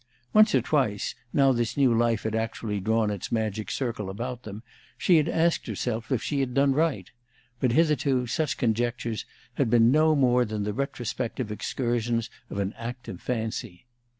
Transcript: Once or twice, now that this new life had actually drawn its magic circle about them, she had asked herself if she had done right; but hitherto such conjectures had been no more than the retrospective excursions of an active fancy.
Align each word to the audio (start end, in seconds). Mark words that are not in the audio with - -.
Once 0.33 0.55
or 0.55 0.63
twice, 0.63 1.13
now 1.31 1.51
that 1.51 1.59
this 1.59 1.77
new 1.77 1.93
life 1.95 2.23
had 2.23 2.33
actually 2.33 2.79
drawn 2.79 3.11
its 3.11 3.31
magic 3.31 3.69
circle 3.69 4.09
about 4.09 4.41
them, 4.41 4.63
she 4.97 5.17
had 5.17 5.29
asked 5.29 5.67
herself 5.67 6.11
if 6.11 6.23
she 6.23 6.39
had 6.39 6.55
done 6.55 6.73
right; 6.73 7.11
but 7.59 7.71
hitherto 7.73 8.25
such 8.25 8.57
conjectures 8.57 9.25
had 9.53 9.69
been 9.69 9.91
no 9.91 10.15
more 10.15 10.43
than 10.43 10.63
the 10.63 10.73
retrospective 10.73 11.51
excursions 11.51 12.31
of 12.49 12.57
an 12.57 12.73
active 12.79 13.21
fancy. 13.21 13.85